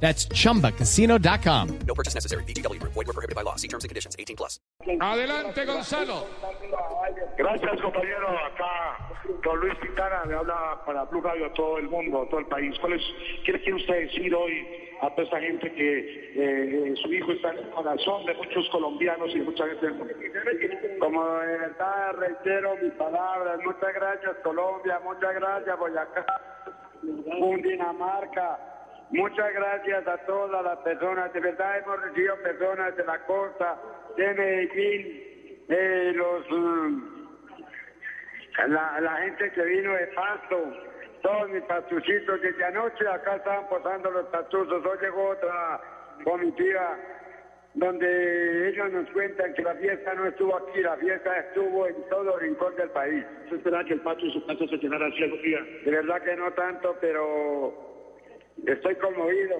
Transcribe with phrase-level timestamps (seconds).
[0.00, 1.78] That's chumbacasino.com.
[1.86, 2.44] No purchase necessary.
[2.44, 2.80] BGW.
[2.82, 3.56] Void were prohibited by law.
[3.56, 4.14] See terms and conditions.
[4.18, 4.60] 18 plus.
[5.00, 6.26] Adelante, Gonzalo.
[7.36, 8.28] Gracias, compañero.
[8.28, 8.98] Acá,
[9.42, 12.46] don Luis Quintana le habla para Blue Radio a todo el mundo, a todo el
[12.46, 12.74] país.
[12.80, 13.02] ¿Cuál es,
[13.44, 14.66] ¿Qué le quiere usted decir hoy
[15.02, 19.30] a toda esta gente que eh, su hijo está en el corazón de muchos colombianos
[19.34, 20.14] y de mucha gente del mundo?
[21.00, 23.58] Como de verdad reitero mis palabras.
[23.64, 25.00] Muchas gracias, Colombia.
[25.04, 26.26] Muchas gracias, Boyacá.
[27.38, 28.75] Cundinamarca.
[29.10, 31.32] Muchas gracias a todas las personas.
[31.32, 33.80] De verdad hemos recibido personas de la costa,
[34.16, 37.02] de Medellín, eh, los, mm,
[38.68, 40.72] la, la gente que vino de Pasto,
[41.22, 42.40] todos mis pastucitos.
[42.40, 44.84] Desde anoche acá estaban posando los pastuzos.
[44.84, 45.80] Hoy llegó otra
[46.24, 46.98] comitiva
[47.74, 52.38] donde ellos nos cuentan que la fiesta no estuvo aquí, la fiesta estuvo en todo
[52.38, 53.24] rincón del país.
[53.50, 55.60] ¿Se espera que el patio y su casa se llenara así algún día?
[55.84, 57.95] De verdad que no tanto, pero
[58.64, 59.56] estoy conmovido.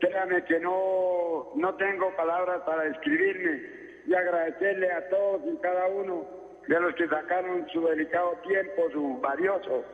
[0.00, 3.62] Créame que no, no tengo palabras para describirme
[4.06, 6.26] y agradecerle a todos y cada uno
[6.66, 9.84] de los que sacaron su delicado tiempo, su valioso,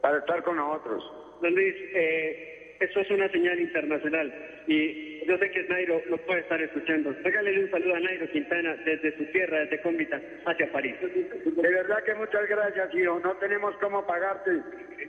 [0.00, 1.02] para estar con nosotros.
[1.40, 4.32] Don Luis, eh, eso es una señal internacional
[4.66, 7.14] y yo sé que Nairo lo puede estar escuchando.
[7.22, 10.94] Regálele un saludo a Nairo Quintana desde su tierra, desde Cómbita, hacia París.
[11.00, 13.20] De verdad que muchas gracias, hijo.
[13.20, 14.50] No tenemos cómo pagarte.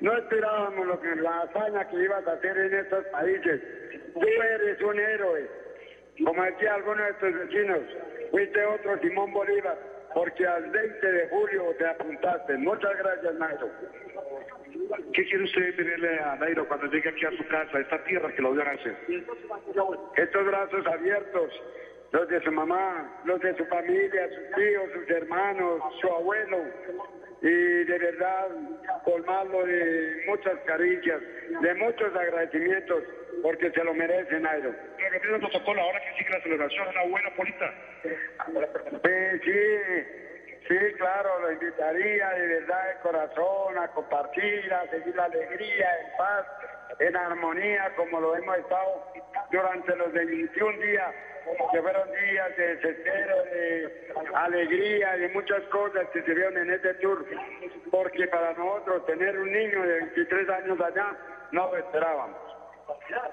[0.06, 3.60] No esperábamos lo que, la hazaña que ibas a hacer en estos países.
[4.14, 5.50] Tú eres un héroe.
[6.24, 7.80] Como decía alguno de tus vecinos,
[8.30, 9.76] fuiste otro Simón Bolívar,
[10.14, 12.56] porque al 20 de julio te apuntaste.
[12.58, 13.68] Muchas gracias, Nairo.
[15.12, 18.32] ¿Qué quiere usted pedirle a Nairo cuando llegue aquí a su casa, a esta tierra
[18.32, 18.96] que lo vio nacer?
[20.18, 21.50] Estos brazos abiertos,
[22.12, 26.60] los de su mamá, los de su familia, sus tíos, sus hermanos, su abuelo,
[27.98, 28.48] de verdad
[29.06, 31.22] colmarlo de muchas caricias,
[31.62, 33.04] de muchos agradecimientos,
[33.42, 34.76] porque se lo merece, Nairo.
[35.00, 37.74] El protocolo, ahora que sigue la celebración, una buena polita.
[38.04, 45.26] Eh, sí, sí, claro, lo invitaría de verdad de corazón a compartir, a seguir la
[45.26, 46.46] alegría, en paz,
[47.00, 49.04] en armonía, como lo hemos estado
[49.52, 51.16] durante los 21 días,
[51.72, 56.94] que fueron días de desespero, de alegría, de muchas cosas que se vieron en este
[56.96, 57.26] tour,
[57.92, 61.16] porque para nosotros tener un niño de 23 años allá,
[61.52, 62.55] no lo esperábamos.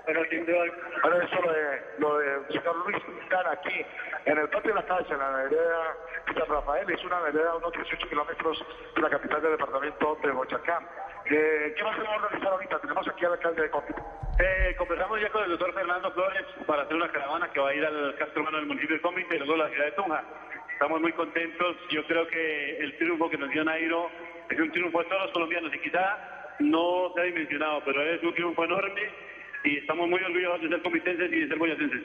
[0.06, 0.64] Pero sin duda,
[1.02, 3.84] Pero eso lo de, lo de señor Luis Quintana aquí,
[4.24, 5.96] en el patio de la calle, en la vereda
[6.34, 8.64] San Rafael, es una vereda a unos 18 kilómetros
[8.94, 10.80] de la capital del departamento de Boyacá.
[11.26, 12.78] Eh, ¿Qué más vamos a realizar ahorita?
[12.80, 14.02] Tenemos aquí al alcalde de Cómpita.
[14.38, 17.74] Eh, conversamos ya con el doctor Fernando Flores para hacer una caravana que va a
[17.74, 20.24] ir al Castro Humano del municipio de Cómite y luego a la ciudad de Tunja.
[20.72, 21.76] Estamos muy contentos.
[21.90, 24.10] Yo creo que el triunfo que nos dio Nairo
[24.48, 28.22] es un triunfo de todos los colombianos y quizá no se ha dimensionado, pero es
[28.22, 29.31] un triunfo enorme
[29.64, 32.02] y estamos muy orgullosos de ser comitenses y de ser boyacenses.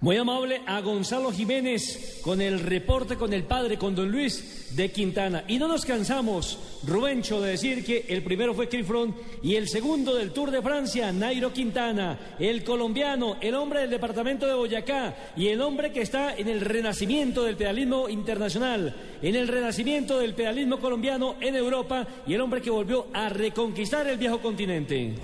[0.00, 4.92] Muy amable a Gonzalo Jiménez con el reporte con el padre, con don Luis de
[4.92, 5.44] Quintana.
[5.48, 10.14] Y no nos cansamos, Rubencho, de decir que el primero fue Crifron y el segundo
[10.14, 15.48] del Tour de Francia, Nairo Quintana, el colombiano, el hombre del departamento de Boyacá y
[15.48, 20.80] el hombre que está en el renacimiento del pedalismo internacional, en el renacimiento del pedalismo
[20.80, 25.14] colombiano en Europa y el hombre que volvió a reconquistar el viejo continente.